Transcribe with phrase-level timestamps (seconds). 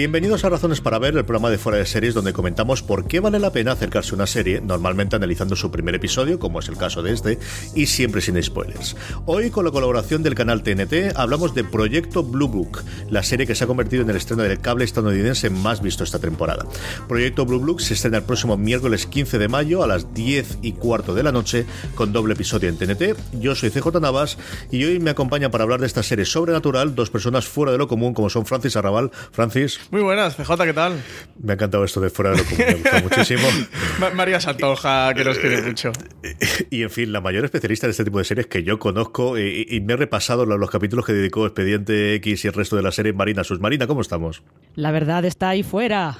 [0.00, 3.20] Bienvenidos a Razones para Ver, el programa de fuera de series donde comentamos por qué
[3.20, 6.78] vale la pena acercarse a una serie, normalmente analizando su primer episodio, como es el
[6.78, 7.38] caso de este,
[7.74, 8.96] y siempre sin spoilers.
[9.26, 13.54] Hoy, con la colaboración del canal TNT, hablamos de Proyecto Blue Book, la serie que
[13.54, 16.64] se ha convertido en el estreno del cable estadounidense más visto esta temporada.
[17.06, 20.72] Proyecto Blue Book se estrena el próximo miércoles 15 de mayo a las 10 y
[20.72, 23.18] cuarto de la noche, con doble episodio en TNT.
[23.38, 24.38] Yo soy CJ Navas
[24.70, 27.86] y hoy me acompaña para hablar de esta serie sobrenatural dos personas fuera de lo
[27.86, 29.10] común, como son Francis Arrabal.
[29.32, 29.78] Francis.
[29.90, 31.02] Muy buenas, CJ, ¿qué tal?
[31.42, 33.42] Me ha encantado esto de fuera de lo común, me gusta muchísimo.
[34.14, 35.90] María Santoja, que nos quiere mucho.
[36.70, 39.80] Y en fin, la mayor especialista de este tipo de series que yo conozco y,
[39.84, 43.12] me he repasado los, capítulos que dedicó Expediente X y el resto de la serie
[43.12, 43.58] Marina Sus.
[43.58, 44.44] Marina, ¿cómo estamos?
[44.76, 46.16] La verdad está ahí fuera.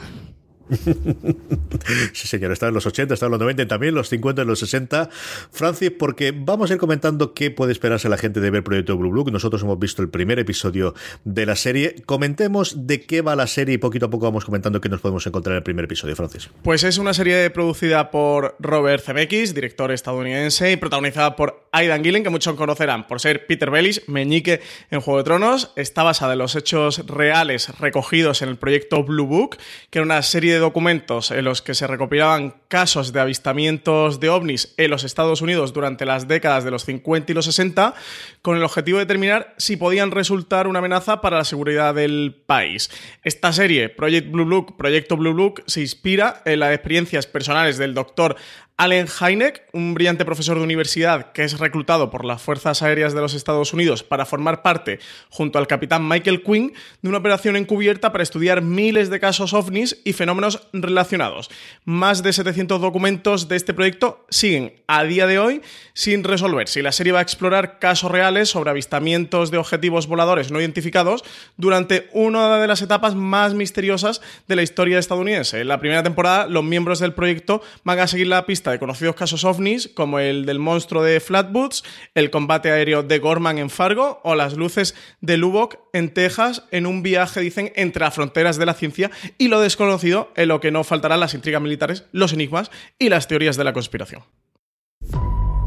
[2.12, 4.58] sí, señor, está en los 80, está en los 90, también los 50 y los
[4.60, 5.10] 60.
[5.50, 9.10] Francis, porque vamos a ir comentando qué puede esperarse la gente de ver Proyecto Blue
[9.10, 9.30] Blue.
[9.30, 11.96] Nosotros hemos visto el primer episodio de la serie.
[12.06, 15.26] Comentemos de qué va la serie y poquito a poco vamos comentando qué nos podemos
[15.26, 16.50] encontrar en el primer episodio, Francis.
[16.62, 22.22] Pues es una serie producida por Robert Zemeckis, director estadounidense, y protagonizada por Aidan Gillen,
[22.22, 24.60] que muchos conocerán por ser Peter Bellis, meñique
[24.90, 25.72] en Juego de Tronos.
[25.76, 29.56] Está basada en los hechos reales recogidos en el proyecto Blue Book,
[29.90, 34.28] que era una serie de documentos en los que se recopilaban casos de avistamientos de
[34.28, 37.94] ovnis en los Estados Unidos durante las décadas de los 50 y los 60,
[38.42, 42.90] con el objetivo de determinar si podían resultar una amenaza para la seguridad del país.
[43.24, 47.94] Esta serie, Project Blue Book, Proyecto Blue Book, se inspira en las experiencias personales del
[47.94, 48.36] doctor
[48.80, 53.20] Allen Hynek, un brillante profesor de universidad que es reclutado por las Fuerzas Aéreas de
[53.20, 58.10] los Estados Unidos para formar parte, junto al capitán Michael Quinn, de una operación encubierta
[58.10, 61.50] para estudiar miles de casos ovnis y fenómenos relacionados.
[61.84, 65.60] Más de 700 documentos de este proyecto siguen a día de hoy
[65.92, 66.66] sin resolver.
[66.66, 71.22] Si la serie va a explorar casos reales sobre avistamientos de objetivos voladores no identificados
[71.58, 75.60] durante una de las etapas más misteriosas de la historia estadounidense.
[75.60, 79.14] En la primera temporada, los miembros del proyecto van a seguir la pista de conocidos
[79.14, 84.20] casos ovnis como el del monstruo de Flatwoods, el combate aéreo de Gorman en Fargo
[84.24, 88.66] o las luces de Lubbock en Texas en un viaje, dicen, entre las fronteras de
[88.66, 92.70] la ciencia y lo desconocido, en lo que no faltarán las intrigas militares, los enigmas
[92.98, 94.22] y las teorías de la conspiración.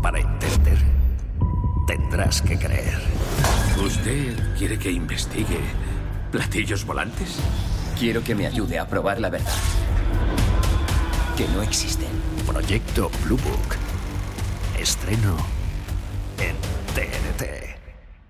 [0.01, 0.77] Para entender,
[1.87, 2.99] tendrás que creer.
[3.83, 5.59] ¿Usted quiere que investigue
[6.31, 7.39] platillos volantes?
[7.99, 9.53] Quiero que me ayude a probar la verdad.
[11.37, 12.22] Que no existen.
[12.45, 13.75] Proyecto Blue Book.
[14.77, 15.37] Estreno
[16.39, 16.55] en
[16.93, 17.73] TNT.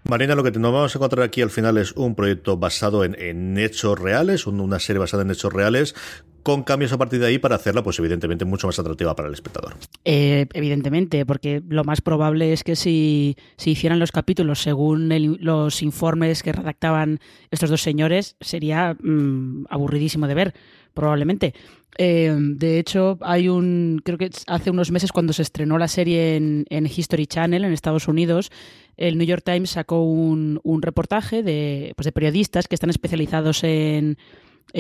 [0.04, 3.58] Marina, lo que nos vamos a encontrar aquí al final es un proyecto basado en,
[3.58, 5.96] hechos reales, una serie basada en hechos reales,
[6.44, 9.34] con cambios a partir de ahí para hacerla, pues evidentemente, mucho más atractiva para el
[9.34, 9.76] espectador.
[10.06, 15.10] Eh, evidentemente, porque lo más probable es que si, si hicieran los capítulos según
[15.40, 17.20] los informes que redactaban
[17.50, 20.54] estos dos señores, sería mm, aburridísimo de ver,
[20.94, 21.54] probablemente.
[21.98, 26.36] Eh, de hecho, hay un, creo que hace unos meses cuando se estrenó la serie
[26.36, 28.52] en, History Channel en Estados Unidos,
[28.98, 34.18] el New York Times sacó un, reportaje de, pues de periodistas que están especializados en,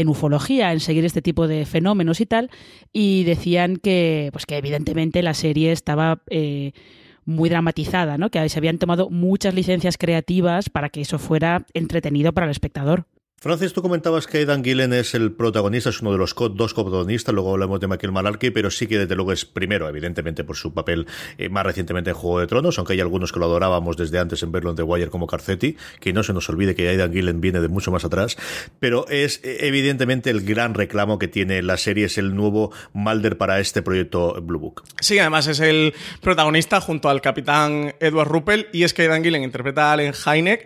[0.07, 2.49] ufología, en seguir este tipo de fenómenos y tal,
[2.91, 6.71] y decían que, pues que evidentemente la serie estaba eh,
[7.25, 8.29] muy dramatizada, ¿no?
[8.29, 13.05] que se habían tomado muchas licencias creativas para que eso fuera entretenido para el espectador.
[13.43, 17.35] Francis, tú comentabas que Aidan Gillen es el protagonista, es uno de los dos coprotagonistas,
[17.35, 20.73] luego hablamos de Michael Malarkey, pero sí que desde luego es primero, evidentemente, por su
[20.73, 24.17] papel eh, más recientemente en Juego de Tronos, aunque hay algunos que lo adorábamos desde
[24.17, 27.11] antes en verlo en The Wire como Carcetti, que no se nos olvide que Aidan
[27.11, 28.37] Gillen viene de mucho más atrás,
[28.79, 33.37] pero es eh, evidentemente el gran reclamo que tiene la serie, es el nuevo Mulder
[33.37, 34.83] para este proyecto Blue Book.
[35.01, 39.43] Sí, además es el protagonista junto al capitán Edward Ruppel, y es que Aidan Gillen
[39.43, 40.65] interpreta a Allen Hynek,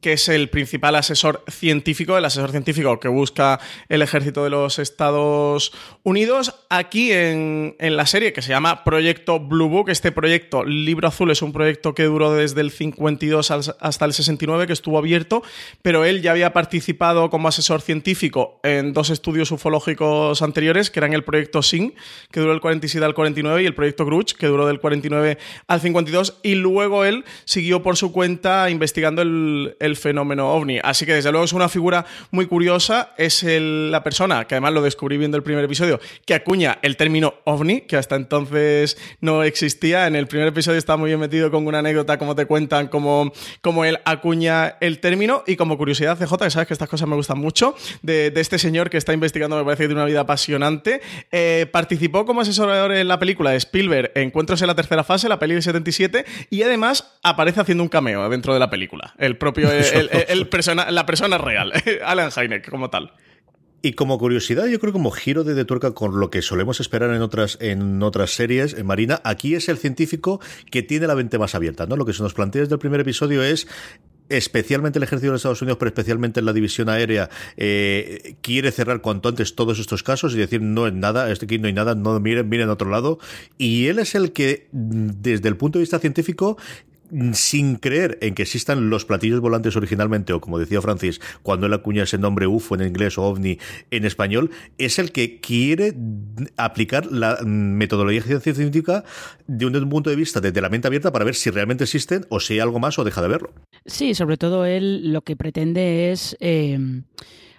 [0.00, 3.58] que es el principal asesor científico, el asesor científico que busca
[3.88, 5.72] el ejército de los Estados
[6.04, 6.54] Unidos.
[6.70, 11.42] Aquí en, la serie que se llama Proyecto Blue Book, este proyecto, Libro Azul, es
[11.42, 15.42] un proyecto que duró desde el 52 hasta el 69, que estuvo abierto,
[15.82, 21.12] pero él ya había participado como asesor científico en dos estudios ufológicos anteriores, que eran
[21.12, 21.94] el proyecto SIN,
[22.30, 25.80] que duró del 47 al 49, y el proyecto Grudge, que duró del 49 al
[25.80, 30.78] 52, y luego él siguió por su cuenta investigando el fenómeno ovni.
[30.82, 33.14] Así que desde luego es una figura muy curiosa.
[33.16, 37.34] Es la persona, que además lo descubrí viendo el primer episodio, que acuña el término
[37.44, 40.06] ovni, que hasta entonces no existía.
[40.06, 43.32] En el primer episodio está muy bien metido con una anécdota, como te cuentan, como,
[43.60, 45.44] como él acuña el término.
[45.46, 48.90] Y como curiosidad, CJ, que sabes que estas cosas me gustan mucho, de, este señor
[48.90, 51.00] que está investigando, me parece que tiene una vida apasionante,
[51.32, 55.38] eh, participó como asesorador en la película de Spielberg, Encuentros en la tercera fase, la
[55.38, 59.14] peli del 77, y además aparece haciendo un cameo dentro de la película.
[59.18, 61.72] El propio, el, persona, la persona real,
[62.04, 63.12] Alan Hynek como tal.
[63.80, 67.22] Y como curiosidad, yo creo como giro de, tuerca con lo que solemos esperar en
[67.22, 70.40] otras, en otras series, en Marina, aquí es el científico
[70.70, 71.96] que tiene la mente más abierta, ¿no?
[71.96, 73.68] Lo que se nos plantea desde el primer episodio es
[74.28, 79.00] especialmente el ejército de Estados Unidos, pero especialmente en la división aérea, eh, quiere cerrar
[79.00, 82.18] cuanto antes todos estos casos y decir no es nada, aquí no hay nada, no
[82.20, 83.18] miren, miren a otro lado.
[83.56, 86.58] Y él es el que, desde el punto de vista científico,
[87.32, 91.72] sin creer en que existan los platillos volantes originalmente, o como decía Francis, cuando él
[91.72, 93.58] acuña ese nombre UFO en inglés o OVNI
[93.90, 95.94] en español, es el que quiere
[96.56, 99.04] aplicar la metodología científica
[99.46, 102.40] de un punto de vista desde la mente abierta para ver si realmente existen o
[102.40, 103.52] si hay algo más o deja de verlo.
[103.86, 106.36] Sí, sobre todo él lo que pretende es...
[106.40, 107.02] Eh,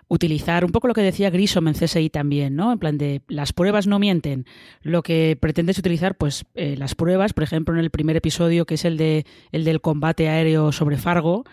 [0.09, 2.73] utilizar un poco lo que decía Grissom en CSI también, ¿no?
[2.73, 4.45] En plan de las pruebas no mienten.
[4.81, 8.65] Lo que pretende es utilizar, pues, eh, las pruebas, por ejemplo, en el primer episodio,
[8.65, 11.45] que es el de el del combate aéreo sobre Fargo,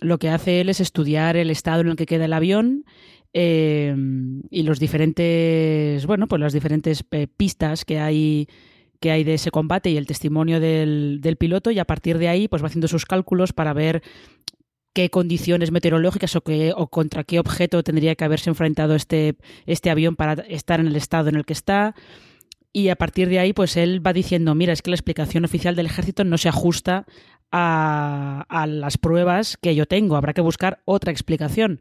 [0.00, 2.84] lo que hace él es estudiar el estado en el que queda el avión
[3.32, 3.94] eh,
[4.50, 8.48] y los diferentes, bueno, pues las diferentes eh, pistas que hay
[8.98, 12.28] que hay de ese combate y el testimonio del, del, piloto y a partir de
[12.28, 14.02] ahí pues va haciendo sus cálculos para ver
[14.92, 19.90] qué condiciones meteorológicas o, qué, o contra qué objeto tendría que haberse enfrentado este, este
[19.90, 21.94] avión para estar en el estado en el que está.
[22.72, 25.74] Y a partir de ahí, pues él va diciendo, mira, es que la explicación oficial
[25.74, 27.06] del ejército no se ajusta
[27.50, 31.80] a, las pruebas que yo tengo, habrá que buscar otra explicación.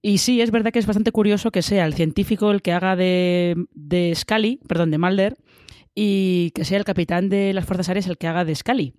[0.00, 2.96] Y sí, es verdad que es bastante curioso que sea el científico el que haga
[2.96, 4.16] de, de
[4.66, 5.36] perdón, de Mulder,
[5.94, 8.94] y que sea el capitán de las Fuerzas Aéreas el que haga de Scully.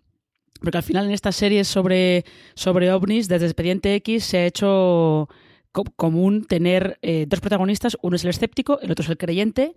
[0.63, 2.23] Porque al final en estas series sobre,
[2.55, 5.27] sobre ovnis, desde Expediente X, se ha hecho
[5.97, 9.75] común tener eh, dos protagonistas, uno es el escéptico, el otro es el creyente,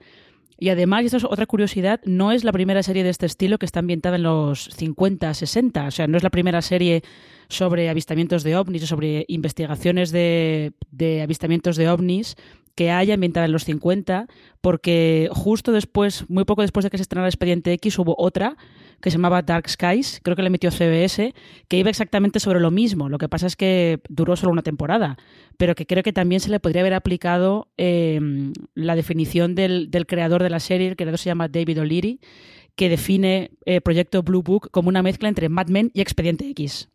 [0.58, 3.58] y además, y esto es otra curiosidad, no es la primera serie de este estilo
[3.58, 7.02] que está ambientada en los 50, 60, o sea, no es la primera serie
[7.48, 12.36] sobre avistamientos de ovnis o sobre investigaciones de, de avistamientos de ovnis
[12.76, 14.28] que haya ambientada en los 50,
[14.60, 18.56] porque justo después, muy poco después de que se estrenara Expediente X, hubo otra
[19.00, 21.34] que se llamaba Dark Skies, creo que la emitió CBS,
[21.68, 23.08] que iba exactamente sobre lo mismo.
[23.08, 25.16] Lo que pasa es que duró solo una temporada,
[25.56, 28.20] pero que creo que también se le podría haber aplicado eh,
[28.74, 32.20] la definición del, creador de la serie, el creador se llama David O'Leary,
[32.74, 36.90] que define eh, Proyecto Blue Book como una mezcla entre Mad Men y Expediente X.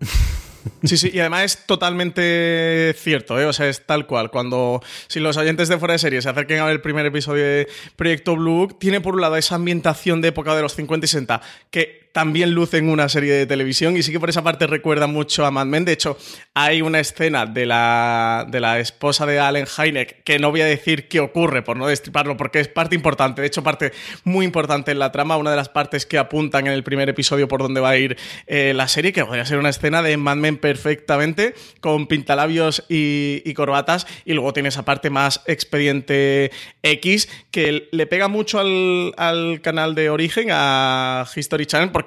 [0.84, 3.46] Sí, sí, y además es totalmente cierto, ¿eh?
[3.46, 4.30] o sea, es tal cual.
[4.30, 7.44] Cuando, si los oyentes de fuera de serie se acerquen a ver el primer episodio
[7.44, 11.08] de Proyecto Blue, tiene por un lado esa ambientación de época de los 50 y
[11.08, 14.66] 60 que también luce en una serie de televisión y sí que por esa parte
[14.66, 15.84] recuerda mucho a Mad Men.
[15.84, 16.18] De hecho,
[16.54, 20.66] hay una escena de la, de la esposa de Allen Hynek que no voy a
[20.66, 23.92] decir qué ocurre por no destriparlo porque es parte importante, de hecho parte
[24.24, 27.48] muy importante en la trama, una de las partes que apuntan en el primer episodio
[27.48, 28.16] por donde va a ir
[28.46, 33.42] eh, la serie, que podría ser una escena de Mad Men perfectamente con pintalabios y,
[33.44, 36.50] y corbatas y luego tiene esa parte más expediente
[36.82, 42.01] X que le pega mucho al, al canal de origen, a History Channel, porque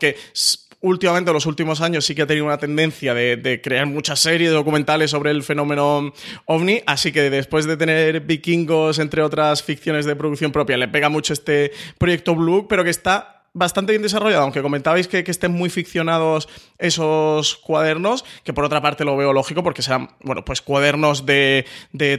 [0.82, 4.52] últimamente, en los últimos años, sí que ha tenido una tendencia de, crear muchas series
[4.52, 6.14] documentales sobre el fenómeno
[6.46, 11.10] ovni, así que después de tener vikingos, entre otras ficciones de producción propia, le pega
[11.10, 15.70] mucho este proyecto Blue, pero que está bastante bien desarrollado, aunque comentabais que, estén muy
[15.70, 21.26] ficcionados esos cuadernos, que por otra parte lo veo lógico porque serán, bueno, pues cuadernos
[21.26, 21.66] de,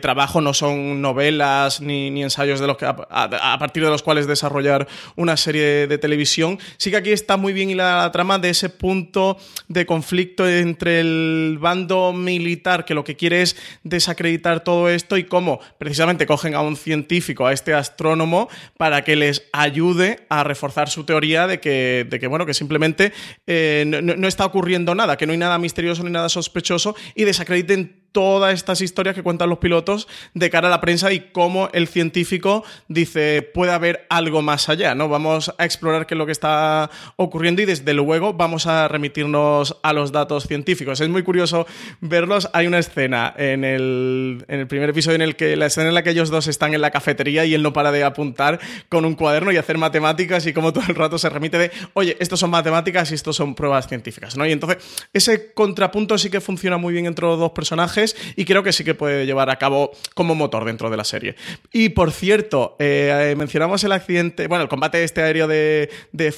[0.00, 4.88] trabajo, no son novelas ni, ensayos de los que, a, partir de los cuales desarrollar
[5.14, 6.58] una serie de televisión.
[6.78, 9.36] Sí que aquí está muy bien hilada la trama de ese punto
[9.68, 15.24] de conflicto entre el bando militar que lo que quiere es desacreditar todo esto y
[15.24, 20.88] cómo precisamente cogen a un científico, a este astrónomo, para que les ayude a reforzar
[20.88, 23.12] su teoría de que, de que bueno, que simplemente
[23.46, 28.05] eh, no, está ocurriendo nada, que no hay nada misterioso ni nada sospechoso y desacrediten
[28.16, 31.86] todas estas historias que cuentan los pilotos de cara a la prensa y cómo el
[31.86, 35.10] científico dice puede haber algo más allá, ¿no?
[35.10, 39.76] Vamos a explorar qué es lo que está ocurriendo y desde luego vamos a remitirnos
[39.82, 41.02] a los datos científicos.
[41.02, 41.66] Es muy curioso
[42.00, 42.48] verlos.
[42.54, 45.94] Hay una escena en el, en el primer episodio en el que la escena en
[45.94, 49.04] la que ellos dos están en la cafetería y él no para de apuntar con
[49.04, 52.40] un cuaderno y hacer matemáticas y como todo el rato se remite de, oye, estos
[52.40, 54.46] son matemáticas y estos son pruebas científicas, ¿no?
[54.46, 54.78] Y entonces
[55.12, 58.05] ese contrapunto sí que funciona muy bien entre los dos personajes
[58.36, 61.34] y creo que sí que puede llevar a cabo como motor dentro de la serie.
[61.72, 65.88] Y por cierto, eh, mencionamos el accidente, bueno, el combate este aéreo de,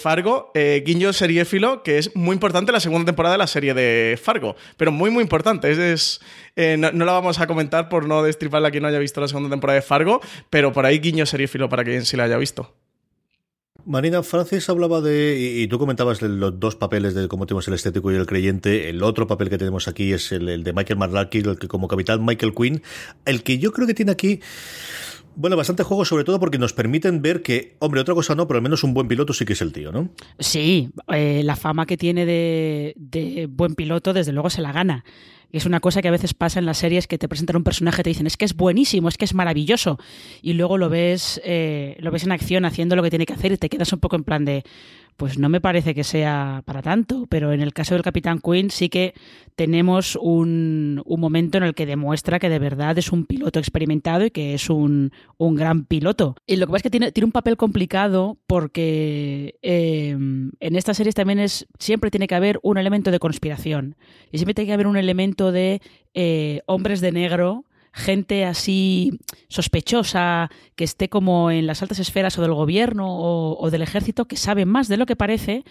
[0.00, 4.18] Fargo, eh, guiño seriéfilo, que es muy importante la segunda temporada de la serie de
[4.22, 5.92] Fargo, pero muy, muy importante.
[5.92, 6.20] Es,
[6.56, 9.50] eh, no, la vamos a comentar por no destriparla quien no haya visto la segunda
[9.50, 10.20] temporada de Fargo,
[10.50, 12.75] pero por ahí guiño seriéfilo para quien sí la haya visto.
[13.88, 18.12] Marina Francis hablaba de, y, tú comentabas los dos papeles de cómo tenemos el estético
[18.12, 18.90] y el creyente.
[18.90, 22.23] El otro papel que tenemos aquí es el, de Michael McLarky, el que como capitán
[22.23, 22.83] Michael Quinn,
[23.25, 24.40] el que yo creo que tiene aquí.
[25.40, 28.59] Bueno, bastante juego, sobre todo porque nos permiten ver que, hombre, otra cosa no, pero
[28.59, 30.09] al menos un buen piloto sí que es el tío, ¿no?
[30.40, 35.04] Sí, eh, la fama que tiene de, de buen piloto, desde luego se la gana.
[35.52, 37.62] Y es una cosa que a veces pasa en las series que te presentan un
[37.62, 39.99] personaje y te dicen es que es buenísimo, es que es maravilloso.
[40.42, 43.52] Y luego lo ves, eh, lo ves en acción haciendo lo que tiene que hacer
[43.52, 44.64] y te quedas un poco en plan de,
[45.18, 48.70] pues no me parece que sea para tanto, pero en el caso del Capitán Quinn
[48.70, 49.14] sí que
[49.56, 54.30] tenemos un, momento en el que demuestra que de verdad es un piloto experimentado y
[54.30, 55.10] que es un,
[55.40, 56.37] gran piloto.
[56.46, 60.96] Y lo que pasa es que tiene, tiene un papel complicado porque em, en estas
[60.96, 63.96] series también es siempre tiene que haber un elemento de conspiración
[64.30, 65.82] y siempre tiene que haber un elemento de
[66.14, 69.18] eh, hombres de negro gente así
[69.49, 74.37] sospechosa, que esté como en las altas esferas o del gobierno o, del ejército, que
[74.37, 75.64] sabe más de lo que parece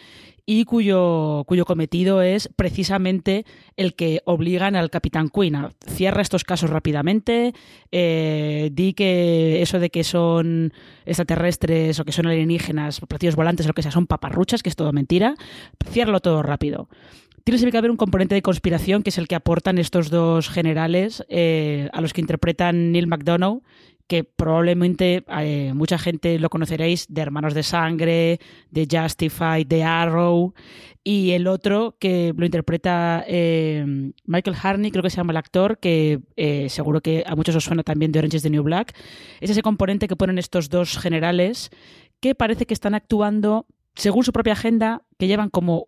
[0.46, 3.46] y cuyo, cuyo cometido es precisamente
[3.76, 7.54] el que obligan al capitán Quinn a cierra estos casos rápidamente,
[7.92, 10.74] eh, di que eso de que son
[11.06, 14.76] extraterrestres o que son alienígenas, platillos volantes, o lo que sea, son paparruchas, que es
[14.76, 15.36] todo mentira,
[15.92, 16.88] ciérralo todo rápido
[17.56, 21.24] tiene que haber un componente de conspiración que es el que aportan estos dos generales
[21.30, 23.64] eh, a los que interpretan Neil McDonough,
[24.06, 28.40] que probablemente eh, mucha gente lo conoceréis de Hermanos de Sangre,
[28.70, 30.54] de Justified, de Arrow,
[31.06, 35.80] y el otro que lo interpreta eh, Michael Harney, creo que se llama el actor,
[35.80, 36.20] que
[36.68, 38.94] seguro que a muchos os suena también de Orange is the New Black,
[39.40, 41.70] es ese componente que ponen estos dos generales
[42.20, 45.88] que parece que están actuando según su propia agenda, que llevan como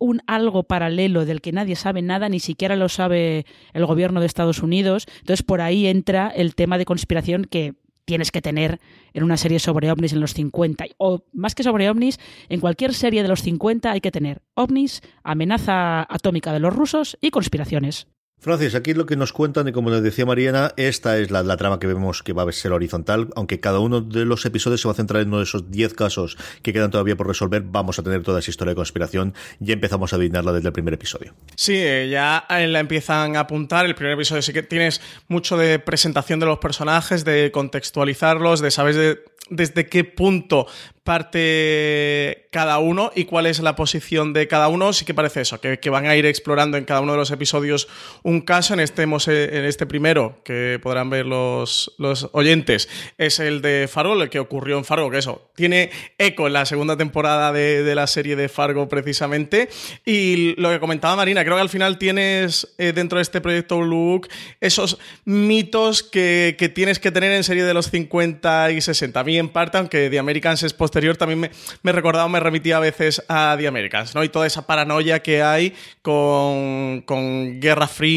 [0.00, 4.26] un algo paralelo del que nadie sabe nada, ni siquiera lo sabe el gobierno de
[4.26, 5.06] Estados Unidos.
[5.20, 7.74] Entonces por ahí entra el tema de conspiración que
[8.06, 8.80] tienes que tener
[9.12, 10.86] en una serie sobre ovnis en los 50.
[10.96, 15.02] O más que sobre ovnis, en cualquier serie de los 50 hay que tener ovnis,
[15.22, 18.08] amenaza atómica de los rusos y conspiraciones.
[18.40, 21.78] Francis, aquí lo que nos cuentan, y como nos decía Mariana, esta es la, trama
[21.78, 24.92] que vemos que va a ser horizontal, aunque cada uno de los episodios se va
[24.92, 28.02] a centrar en uno de esos 10 casos que quedan todavía por resolver, vamos a
[28.02, 31.34] tener toda esa historia de conspiración, ya empezamos a adivinarla desde el primer episodio.
[31.54, 35.78] Sí, eh, ya la empiezan a apuntar, el primer episodio sí que tienes mucho de
[35.78, 40.66] presentación de los personajes, de contextualizarlos, de saber desde qué punto
[41.10, 44.92] parte cada uno y cuál es la posición de cada uno.
[44.92, 47.88] Sí que parece eso, que, van a ir explorando en cada uno de los episodios
[48.22, 48.74] un caso.
[48.74, 54.14] En este, en este primero, que podrán ver los, los oyentes, es el de Fargo,
[54.14, 58.06] el que ocurrió en Fargo, que eso tiene eco en la segunda temporada de, la
[58.06, 59.68] serie de Fargo precisamente.
[60.04, 63.78] Y lo que comentaba Marina, creo que al final tienes eh, dentro de este proyecto
[63.78, 64.20] Blue
[64.60, 69.20] esos mitos que, que, tienes que tener en serie de los 50 y 60.
[69.20, 71.50] A mí en parte, aunque The Americans es posterior, también me,
[71.82, 74.24] me recordaba, me remitía a veces a The Americans, ¿no?
[74.24, 78.10] Y toda esa paranoia que hay con, con Guerra Fría,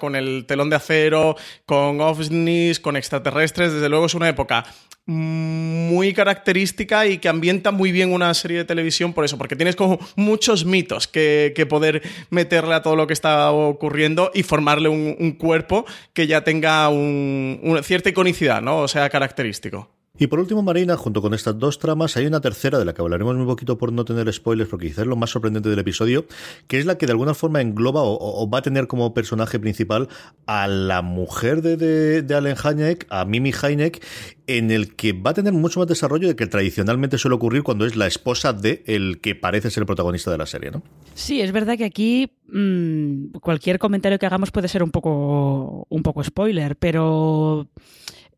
[0.00, 3.72] con el telón de acero, con ovnis, con extraterrestres.
[3.72, 4.64] Desde luego es una época
[5.04, 9.74] muy característica y que ambienta muy bien una serie de televisión por eso, porque tienes
[9.74, 15.32] como muchos mitos que, poder meterle a todo lo que está ocurriendo y formarle un,
[15.32, 18.78] cuerpo que ya tenga una cierta iconicidad, ¿no?
[18.78, 19.88] O sea, característico.
[20.22, 23.02] Y por último, Marina, junto con estas dos tramas, hay una tercera de la que
[23.02, 26.26] hablaremos muy poquito por no tener spoilers, porque quizás es lo más sorprendente del episodio,
[26.68, 30.08] que es la que de alguna forma engloba o, va a tener como personaje principal
[30.46, 34.00] a la mujer de, Allen Hynek, a Mimi Hynek,
[34.46, 37.84] en el que va a tener mucho más desarrollo de que tradicionalmente suele ocurrir cuando
[37.84, 40.84] es la esposa de el que parece ser el protagonista de la serie, ¿no?
[41.14, 46.04] Sí, es verdad que aquí mm, cualquier comentario que hagamos puede ser un poco, un
[46.04, 47.66] poco spoiler, pero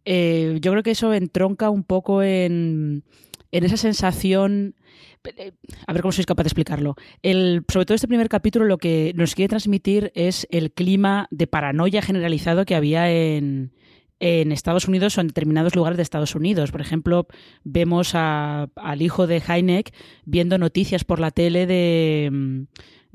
[0.05, 3.05] eh, yo creo que eso entronca un poco en,
[3.53, 4.75] en esa sensación
[5.87, 6.97] a ver cómo sois capaz de explicarlo.
[7.23, 11.47] El, sobre todo este primer capítulo lo que nos quiere transmitir es el clima de
[11.47, 13.73] paranoia generalizado que había en,
[14.21, 16.73] en Estados Unidos o en determinados lugares de Estados Unidos.
[16.73, 17.27] Por ejemplo,
[17.63, 19.95] vemos al hijo de Heineck
[20.25, 22.67] viendo noticias por la tele de,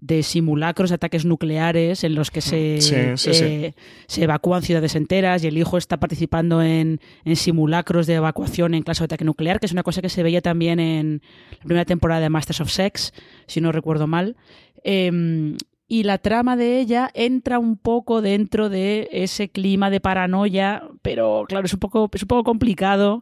[0.01, 3.73] de simulacros de ataques nucleares en los que se, eh,
[4.07, 7.01] se evacúan ciudades enteras y el hijo está participando en,
[7.35, 10.41] simulacros de evacuación en caso de ataque nuclear, que es una cosa que se veía
[10.41, 13.13] también en la primera temporada de Masters of Sex,
[13.45, 14.37] si no recuerdo mal.
[14.83, 15.57] Em,
[15.89, 21.45] y la trama de ella entra un poco dentro de ese clima de paranoia, pero
[21.47, 23.21] claro, es un poco, es un poco complicado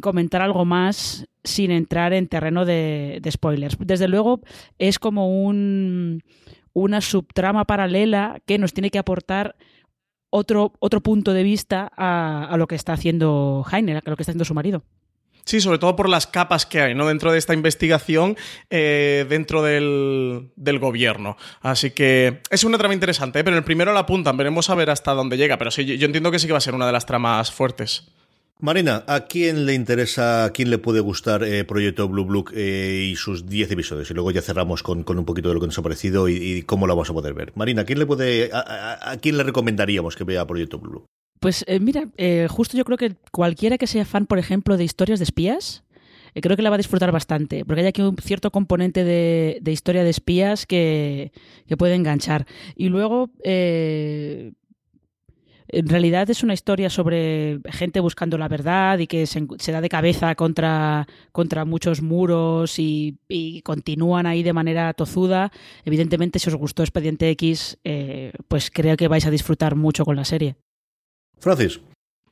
[0.00, 3.76] comentar algo más sin entrar en terreno de, spoilers.
[3.78, 4.40] Desde luego
[4.78, 6.22] es como un,
[6.72, 9.56] una subtrama paralela que nos tiene que aportar
[10.30, 14.32] otro, otro punto de vista a, lo que está haciendo Heiner, a lo que está
[14.32, 14.82] haciendo su marido.
[15.44, 17.06] Sí, sobre todo por las capas que hay, ¿no?
[17.06, 18.36] Dentro de esta investigación,
[18.68, 20.50] eh, dentro del,
[20.80, 21.36] gobierno.
[21.60, 23.44] Así que es una trama interesante, ¿eh?
[23.44, 25.56] pero el primero la apuntan, veremos a ver hasta dónde llega.
[25.56, 28.08] Pero sí, yo entiendo que sí que va a ser una de las tramas fuertes.
[28.58, 33.10] Marina, ¿a quién le interesa, a quién le puede gustar eh, Proyecto Blue Book eh,
[33.12, 34.10] y sus 10 episodios?
[34.10, 36.86] Y luego ya cerramos con, un poquito de lo que nos ha parecido y, cómo
[36.86, 37.52] lo vamos a poder ver.
[37.54, 41.06] Marina, ¿a quién le puede, a, quién le recomendaríamos que vea Proyecto Blue Book?
[41.38, 42.08] Pues eh, mira,
[42.48, 45.84] justo yo creo que cualquiera que sea fan, por ejemplo, de historias de espías,
[46.32, 50.02] creo que la va a disfrutar bastante, porque hay aquí un cierto componente de, historia
[50.02, 51.30] de espías que,
[51.68, 52.46] que puede enganchar.
[52.74, 53.30] Y luego,
[55.68, 59.88] en realidad es una historia sobre gente buscando la verdad y que se, da de
[59.88, 63.18] cabeza contra, contra muchos muros y,
[63.64, 65.50] continúan ahí de manera tozuda.
[65.84, 70.16] Evidentemente, si os gustó Expediente X, eh, pues creo que vais a disfrutar mucho con
[70.16, 70.56] la serie.
[71.38, 71.80] Francis.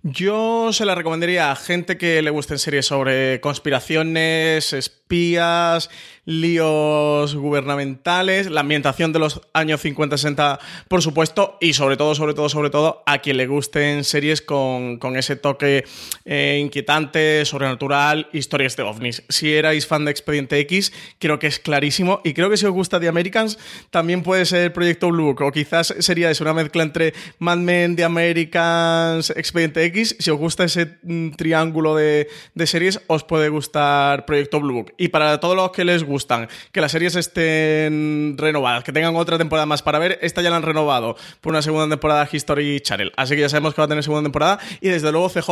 [0.06, 4.74] Yo se la recomendaría a gente que le gusten series sobre conspiraciones,
[5.04, 5.90] espías,
[6.24, 10.58] líos gubernamentales, la ambientación de los años 50-60,
[10.88, 14.98] por supuesto, y sobre todo, sobre todo, sobre todo, a quien le gusten series con,
[15.16, 15.84] ese toque
[16.24, 19.22] eh, inquietante, sobrenatural, historias de ovnis.
[19.28, 22.72] Si erais fan de Expediente X, creo que es clarísimo, y creo que si os
[22.72, 23.58] gusta The Americans,
[23.90, 28.04] también puede ser Proyecto Blue, o quizás sería eso, una mezcla entre Mad Men, The
[28.04, 30.16] Americans, Expediente X.
[30.18, 34.94] Si os gusta ese mm, triángulo de, de series, os puede gustar Proyecto Blue Book.
[35.04, 39.16] Y para todos los que les gusta, gustan, que las series estén renovadas, que tengan
[39.16, 42.80] otra temporada más para ver, esta ya la han renovado por una segunda temporada History
[42.80, 43.12] Channel.
[43.16, 44.60] Así que ya sabemos que va a tener segunda temporada.
[44.80, 45.50] Y desde luego CJ,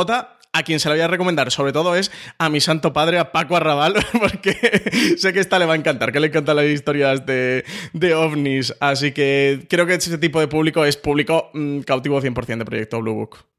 [0.52, 3.32] a quien se la voy a recomendar, sobre todo es a mi santo padre, a
[3.32, 4.54] Paco Arrabal, porque
[5.18, 8.72] sé que esta le va a encantar, que le encantan las historias de, de ovnis.
[8.80, 13.00] Así que creo que ese tipo de público es público mm, cautivo 100% de Proyecto
[13.00, 13.51] Blue Book.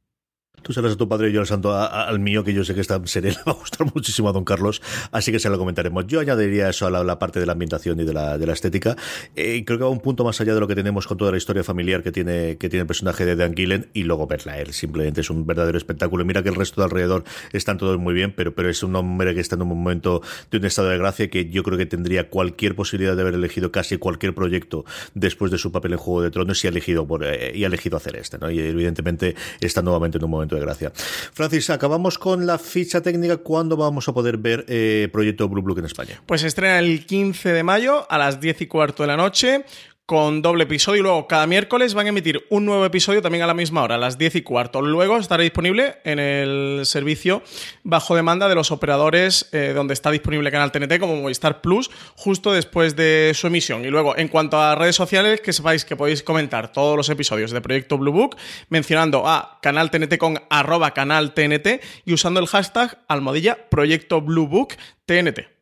[0.64, 2.82] Tú serás a tu padre y yo el santo al mío, que yo sé que
[2.82, 6.08] esta serie le va a gustar muchísimo a don Carlos, así que se lo comentaremos.
[6.08, 8.96] Yo añadiría eso a la, parte de la ambientación y de la, de la estética.
[9.36, 11.38] Eh, creo que va un punto más allá de lo que tenemos con toda la
[11.38, 14.74] historia familiar que tiene, que tiene el personaje de Dan Gillen y luego verla él.
[14.74, 16.26] Simplemente es un verdadero espectáculo.
[16.26, 19.36] Mira que el resto de alrededor están todos muy bien, pero, pero es un hombre
[19.36, 22.30] que está en un momento de un estado de gracia que yo creo que tendría
[22.30, 26.32] cualquier posibilidad de haber elegido casi cualquier proyecto después de su papel en Juego de
[26.32, 28.38] Tronos y ha elegido, eh, y ha elegido hacer este.
[28.38, 28.50] ¿no?
[28.50, 30.92] Y evidentemente está nuevamente en un momento de gracia.
[30.96, 33.38] Francis, acabamos con la ficha técnica.
[33.38, 36.22] ¿Cuándo vamos a poder ver eh, Proyecto Blue Book en España?
[36.26, 39.66] Pues estrena el 15 de mayo a las 10 y cuarto de la noche
[40.06, 43.48] con doble episodio y luego cada miércoles van a emitir un nuevo episodio también a
[43.48, 44.82] la misma hora, a las 10 y cuarto.
[44.82, 47.42] Luego estará disponible en el servicio
[47.84, 52.52] bajo demanda de los operadores eh, donde está disponible Canal TNT como Movistar Plus justo
[52.52, 53.86] después de su emisión.
[53.86, 57.52] Y luego, en cuanto a redes sociales, que sepáis que podéis comentar todos los episodios
[57.52, 58.36] de Proyecto Blue Book
[58.68, 64.48] mencionando a Canal TNT con arroba Canal TNT y usando el hashtag almohadilla Proyecto Blue
[64.48, 64.74] Book
[65.06, 65.53] TNT.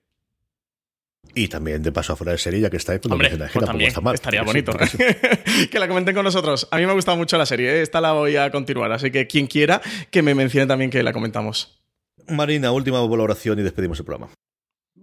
[1.34, 3.88] Y también de paso afuera de serie, ya que está ahí, pues, Hombre, pues también
[3.88, 4.16] está mal.
[4.16, 4.74] Estaría bonito.
[5.72, 6.68] que la comenten con nosotros.
[6.72, 7.82] A mí me ha gustado mucho la serie, ¿eh?
[7.82, 11.14] esta la voy a continuar, así que quien quiera que me mencione también que la
[11.14, 11.82] comentamos.
[12.28, 14.30] Marina, última valoración y despedimos el programa.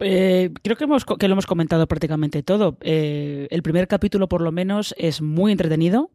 [0.01, 2.77] Eh, creo que, hemos, que lo hemos comentado prácticamente todo.
[2.83, 6.11] Eh, el primer capítulo, por lo menos, es muy entretenido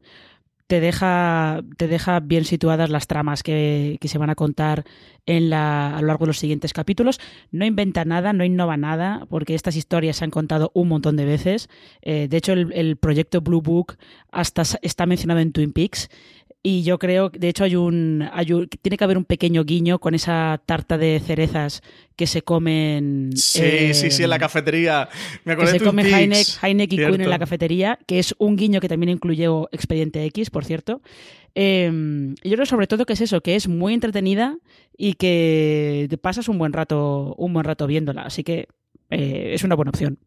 [0.74, 4.86] te deja, te deja bien situadas las tramas que, se van a contar
[5.28, 7.20] en la, a lo largo de los siguientes capítulos.
[7.52, 11.26] No inventa nada, no innova nada, porque estas historias se han contado un montón de
[11.26, 11.70] veces.
[12.02, 13.98] Eh, de hecho, el, proyecto Blue Book
[14.32, 16.10] hasta está mencionado en Twin Peaks.
[16.66, 18.30] Y yo creo, de hecho, hay un,
[18.82, 21.82] tiene que haber un pequeño guiño con esa tarta de cerezas
[22.16, 23.32] que se comen.
[23.36, 25.10] Sí, sí, sí, en la cafetería.
[25.44, 28.88] Me que se come Heineck, y Queen en la cafetería, que es un guiño que
[28.88, 31.02] también incluyó Expediente X, por cierto.
[31.54, 34.58] Em, yo creo sobre todo que es eso, que es muy entretenida
[34.98, 38.22] y que te pasas un buen rato, un buen rato viéndola.
[38.22, 38.70] Así que
[39.10, 40.18] eh, es una buena opción.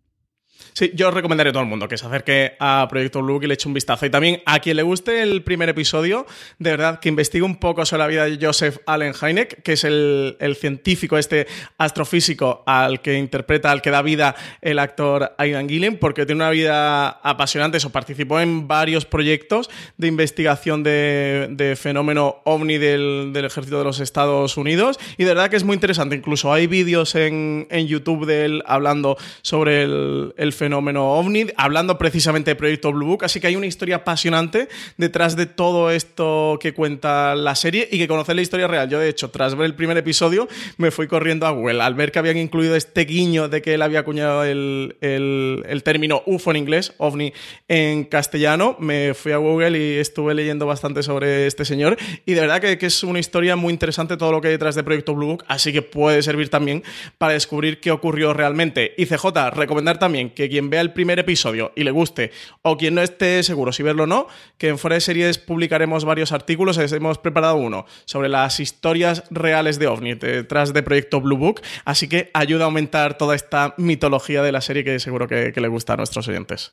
[0.77, 3.55] Sí, yo recomendaré a todo el mundo que se acerque a Proyecto Blue y le
[3.55, 4.05] eche un vistazo.
[4.05, 6.27] Y también a quien le guste el primer episodio,
[6.59, 9.85] de verdad, que investigue un poco sobre la vida de Joseph Allen Hynek, que es
[9.85, 11.47] el, científico, este
[11.79, 16.51] astrofísico al que interpreta, al que da vida el actor Aidan Gillen, porque tiene una
[16.51, 17.79] vida apasionante.
[17.79, 24.59] Eso, participó en varios proyectos de investigación de, fenómeno ovni del, ejército de los Estados
[24.59, 24.99] Unidos.
[25.17, 26.17] Y de verdad que es muy interesante.
[26.17, 31.97] Incluso hay vídeos en, YouTube de él hablando sobre el, el fenómeno fenómeno ovni, hablando
[31.97, 36.59] precisamente de Proyecto Blue Book, así que hay una historia apasionante detrás de todo esto
[36.61, 38.91] que cuenta la serie y que conocer la historia real.
[38.91, 42.13] Yo, de hecho, tras ver el primer episodio, me fui corriendo a Google al ver
[42.13, 46.59] que habían incluido este guiño de que él había acuñado el, el término UFO en
[46.59, 47.33] inglés, ovni
[47.69, 52.41] en castellano, me fui a Google y estuve leyendo bastante sobre este señor y de
[52.43, 55.15] verdad que, que es una historia muy interesante todo lo que hay detrás de Proyecto
[55.15, 56.83] Blue Book, así que puede servir también
[57.17, 58.93] para descubrir qué ocurrió realmente.
[58.99, 62.31] Y CJ, recomendar también que quien vea el primer episodio y le guste,
[62.63, 66.05] o quien no esté seguro si verlo o no, que en Fuera de Series publicaremos
[66.05, 71.39] varios artículos, hemos preparado uno sobre las historias reales de OVNI detrás de Proyecto Blue
[71.39, 75.53] Book, así que ayuda a aumentar toda esta mitología de la serie que seguro que,
[75.53, 76.73] que le gusta a nuestros oyentes.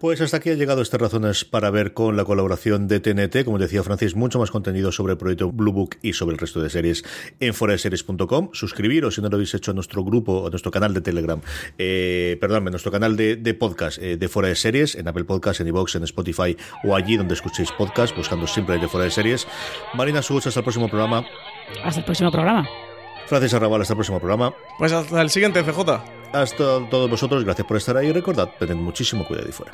[0.00, 3.58] Pues hasta aquí ha llegado estas razones para ver con la colaboración de TNT, como
[3.58, 6.70] decía Francis, mucho más contenido sobre el proyecto Blue Book y sobre el resto de
[6.70, 7.04] series
[7.38, 8.48] en foraseries.com.
[8.54, 11.42] Suscribiros si no lo habéis hecho a nuestro grupo, a nuestro canal de Telegram,
[11.76, 15.60] eh, perdón, a nuestro canal de, podcast eh, de Fuera de Series, en Apple Podcasts,
[15.60, 19.46] en iVoox, en Spotify o allí donde escuchéis podcast, buscando siempre de Fuera de Series.
[19.92, 21.26] Marina Such, hasta el próximo programa.
[21.84, 22.66] Hasta el próximo programa.
[23.26, 24.54] Francis Arrabal, hasta el próximo programa.
[24.78, 26.19] Pues hasta el siguiente, CJ.
[26.32, 29.72] Hasta todos vosotros, gracias por estar ahí recordad, tened muchísimo cuidado y fuera.